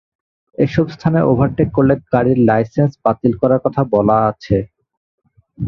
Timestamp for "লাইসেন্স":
2.49-2.91